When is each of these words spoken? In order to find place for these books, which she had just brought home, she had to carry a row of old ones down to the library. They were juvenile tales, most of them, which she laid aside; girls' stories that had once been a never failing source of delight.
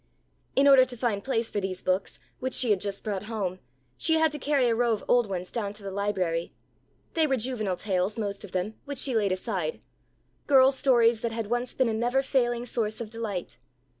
In 0.55 0.67
order 0.67 0.83
to 0.83 0.97
find 0.97 1.23
place 1.23 1.51
for 1.51 1.59
these 1.61 1.83
books, 1.83 2.17
which 2.39 2.55
she 2.55 2.71
had 2.71 2.81
just 2.81 3.03
brought 3.03 3.25
home, 3.25 3.59
she 3.97 4.15
had 4.17 4.31
to 4.31 4.39
carry 4.39 4.65
a 4.67 4.73
row 4.73 4.93
of 4.93 5.03
old 5.07 5.29
ones 5.29 5.51
down 5.51 5.73
to 5.73 5.83
the 5.83 5.91
library. 5.91 6.55
They 7.13 7.27
were 7.27 7.37
juvenile 7.37 7.77
tales, 7.77 8.17
most 8.17 8.43
of 8.43 8.51
them, 8.51 8.73
which 8.85 8.97
she 8.97 9.13
laid 9.13 9.31
aside; 9.31 9.81
girls' 10.47 10.79
stories 10.79 11.21
that 11.21 11.31
had 11.33 11.51
once 11.51 11.75
been 11.75 11.87
a 11.87 11.93
never 11.93 12.23
failing 12.23 12.65
source 12.65 12.99
of 12.99 13.11
delight. 13.11 13.59